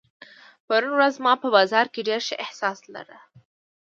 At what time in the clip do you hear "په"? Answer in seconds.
1.43-1.47